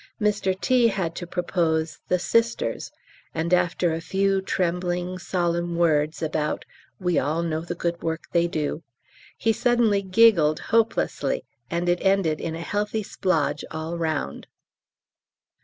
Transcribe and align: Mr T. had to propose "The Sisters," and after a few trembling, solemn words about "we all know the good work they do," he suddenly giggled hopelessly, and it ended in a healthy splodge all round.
Mr 0.19 0.59
T. 0.59 0.87
had 0.87 1.13
to 1.17 1.27
propose 1.27 1.99
"The 2.07 2.17
Sisters," 2.17 2.91
and 3.35 3.53
after 3.53 3.93
a 3.93 4.01
few 4.01 4.41
trembling, 4.41 5.19
solemn 5.19 5.75
words 5.75 6.23
about 6.23 6.65
"we 6.99 7.19
all 7.19 7.43
know 7.43 7.61
the 7.61 7.75
good 7.75 8.01
work 8.01 8.23
they 8.31 8.47
do," 8.47 8.81
he 9.37 9.53
suddenly 9.53 10.01
giggled 10.01 10.59
hopelessly, 10.73 11.45
and 11.69 11.87
it 11.87 11.99
ended 12.01 12.41
in 12.41 12.55
a 12.55 12.61
healthy 12.61 13.03
splodge 13.03 13.63
all 13.69 13.95
round. 13.95 14.47